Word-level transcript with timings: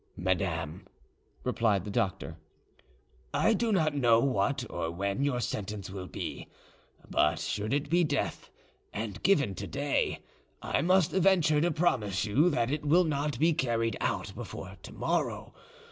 "Madame," 0.17 0.87
replied 1.43 1.85
the 1.85 1.91
doctor, 1.91 2.35
"I 3.35 3.53
do 3.53 3.71
not 3.71 3.93
know 3.93 4.19
what 4.19 4.65
or 4.67 4.89
when 4.89 5.23
your 5.23 5.39
sentence 5.39 5.91
will 5.91 6.07
be; 6.07 6.47
but 7.07 7.37
should 7.37 7.71
it 7.71 7.87
be 7.87 8.03
death, 8.03 8.49
and 8.91 9.21
given 9.21 9.53
to 9.53 9.67
day, 9.67 10.23
I 10.59 10.81
may 10.81 11.01
venture 11.01 11.61
to 11.61 11.69
promise 11.69 12.25
you 12.25 12.49
that 12.49 12.71
it 12.71 12.83
will 12.83 13.03
not 13.03 13.37
be 13.37 13.53
carried 13.53 13.95
out 14.01 14.33
before 14.33 14.75
to 14.81 14.91
morrow. 14.91 15.53